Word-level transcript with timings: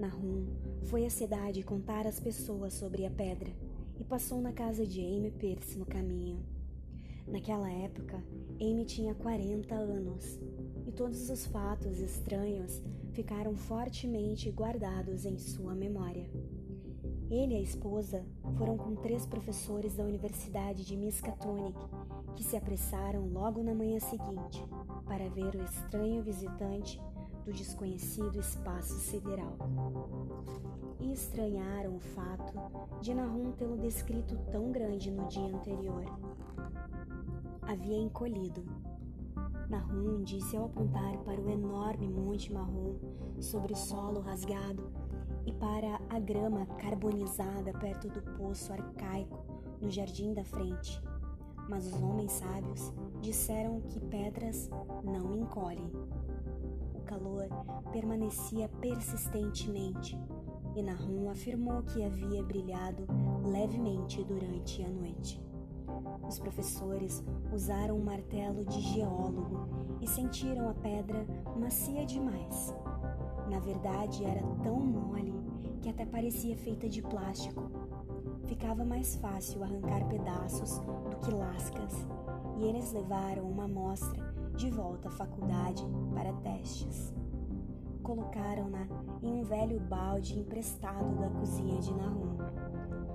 Nahum 0.00 0.46
foi 0.84 1.04
à 1.04 1.10
cidade 1.10 1.62
contar 1.62 2.06
às 2.06 2.18
pessoas 2.18 2.72
sobre 2.72 3.04
a 3.04 3.10
pedra 3.10 3.50
e 3.98 4.02
passou 4.02 4.40
na 4.40 4.50
casa 4.50 4.86
de 4.86 4.98
Amy 4.98 5.30
Pierce 5.30 5.78
no 5.78 5.84
caminho. 5.84 6.42
Naquela 7.28 7.70
época, 7.70 8.24
Amy 8.58 8.86
tinha 8.86 9.14
40 9.14 9.74
anos 9.74 10.40
e 10.86 10.90
todos 10.90 11.28
os 11.28 11.44
fatos 11.44 12.00
estranhos 12.00 12.80
ficaram 13.12 13.54
fortemente 13.54 14.50
guardados 14.50 15.26
em 15.26 15.36
sua 15.38 15.74
memória. 15.74 16.30
Ele 17.30 17.54
e 17.54 17.58
a 17.58 17.60
esposa 17.60 18.26
foram 18.58 18.76
com 18.76 18.96
três 18.96 19.24
professores 19.24 19.94
da 19.94 20.02
Universidade 20.02 20.84
de 20.84 20.96
Miskatonic 20.96 21.78
que 22.34 22.42
se 22.42 22.56
apressaram 22.56 23.28
logo 23.28 23.62
na 23.62 23.72
manhã 23.72 24.00
seguinte 24.00 24.66
para 25.06 25.28
ver 25.28 25.54
o 25.54 25.62
estranho 25.62 26.24
visitante 26.24 27.00
do 27.44 27.52
desconhecido 27.52 28.40
espaço 28.40 28.94
sideral. 28.94 29.56
E 30.98 31.12
estranharam 31.12 31.94
o 31.94 32.00
fato 32.00 32.52
de 33.00 33.14
Nahum 33.14 33.52
tê-lo 33.52 33.78
descrito 33.78 34.36
tão 34.50 34.72
grande 34.72 35.12
no 35.12 35.28
dia 35.28 35.54
anterior. 35.54 36.04
Havia 37.62 37.96
encolhido. 37.96 38.64
Nahum 39.68 40.20
disse 40.24 40.56
ao 40.56 40.64
apontar 40.64 41.16
para 41.18 41.40
o 41.40 41.48
enorme 41.48 42.08
monte 42.08 42.52
marrom 42.52 42.96
sobre 43.38 43.76
solo 43.76 44.18
rasgado 44.18 44.90
e 45.46 45.52
para 45.52 46.00
a 46.08 46.18
grama 46.18 46.66
carbonizada 46.78 47.72
perto 47.74 48.08
do 48.08 48.22
poço 48.36 48.72
arcaico 48.72 49.44
no 49.80 49.90
jardim 49.90 50.32
da 50.32 50.44
frente. 50.44 51.02
Mas 51.68 51.86
os 51.86 52.02
homens 52.02 52.32
sábios 52.32 52.92
disseram 53.20 53.80
que 53.80 54.00
pedras 54.00 54.68
não 55.04 55.36
encolhem 55.36 55.90
calor 57.10 57.48
permanecia 57.90 58.68
persistentemente, 58.80 60.16
e 60.76 60.82
Nahum 60.82 61.28
afirmou 61.28 61.82
que 61.82 62.04
havia 62.04 62.40
brilhado 62.40 63.04
levemente 63.44 64.22
durante 64.22 64.80
a 64.84 64.88
noite. 64.88 65.42
Os 66.28 66.38
professores 66.38 67.24
usaram 67.52 67.96
um 67.96 68.04
martelo 68.04 68.64
de 68.64 68.80
geólogo 68.80 69.68
e 70.00 70.06
sentiram 70.06 70.68
a 70.68 70.74
pedra 70.74 71.26
macia 71.58 72.06
demais. 72.06 72.72
Na 73.50 73.58
verdade, 73.58 74.24
era 74.24 74.42
tão 74.62 74.78
mole 74.78 75.34
que 75.82 75.88
até 75.88 76.06
parecia 76.06 76.56
feita 76.56 76.88
de 76.88 77.02
plástico. 77.02 77.68
Ficava 78.46 78.84
mais 78.84 79.16
fácil 79.16 79.64
arrancar 79.64 80.06
pedaços 80.08 80.78
do 81.10 81.16
que 81.16 81.34
lascas, 81.34 82.06
e 82.58 82.64
eles 82.64 82.92
levaram 82.92 83.50
uma 83.50 83.64
amostra 83.64 84.22
de 84.56 84.70
volta 84.70 85.08
à 85.08 85.10
faculdade 85.10 85.84
para 86.14 86.32
testes. 86.34 87.12
Colocaram-na 88.02 88.86
em 89.22 89.32
um 89.32 89.42
velho 89.42 89.80
balde 89.80 90.38
emprestado 90.38 91.16
da 91.16 91.28
cozinha 91.30 91.80
de 91.80 91.92
Nahum, 91.92 92.36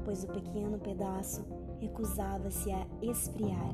pois 0.04 0.24
o 0.24 0.28
pequeno 0.28 0.78
pedaço 0.78 1.46
recusava-se 1.80 2.72
a 2.72 2.86
esfriar. 3.02 3.74